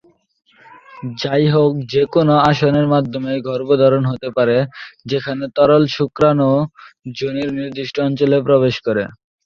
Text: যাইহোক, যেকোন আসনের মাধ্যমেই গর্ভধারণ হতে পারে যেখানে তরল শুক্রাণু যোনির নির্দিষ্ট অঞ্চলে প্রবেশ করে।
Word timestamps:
যাইহোক, 1.21 1.71
যেকোন 1.91 2.27
আসনের 2.49 2.87
মাধ্যমেই 2.93 3.39
গর্ভধারণ 3.49 4.03
হতে 4.11 4.29
পারে 4.37 4.57
যেখানে 5.05 5.43
তরল 5.55 5.83
শুক্রাণু 5.95 6.49
যোনির 7.17 7.49
নির্দিষ্ট 7.59 7.95
অঞ্চলে 8.07 8.37
প্রবেশ 8.47 8.75
করে। 8.87 9.03